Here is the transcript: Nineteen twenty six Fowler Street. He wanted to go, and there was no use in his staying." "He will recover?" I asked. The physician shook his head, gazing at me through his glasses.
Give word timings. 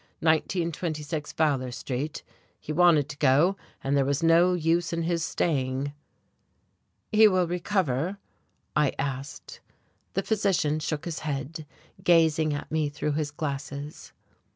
Nineteen 0.19 0.71
twenty 0.71 1.03
six 1.03 1.31
Fowler 1.31 1.69
Street. 1.71 2.23
He 2.59 2.73
wanted 2.73 3.07
to 3.09 3.17
go, 3.17 3.55
and 3.83 3.95
there 3.95 4.03
was 4.03 4.23
no 4.23 4.55
use 4.55 4.91
in 4.91 5.03
his 5.03 5.23
staying." 5.23 5.93
"He 7.11 7.27
will 7.27 7.45
recover?" 7.45 8.17
I 8.75 8.93
asked. 8.97 9.59
The 10.15 10.23
physician 10.23 10.79
shook 10.79 11.05
his 11.05 11.19
head, 11.19 11.67
gazing 12.03 12.51
at 12.51 12.71
me 12.71 12.89
through 12.89 13.11
his 13.11 13.29
glasses. 13.29 14.11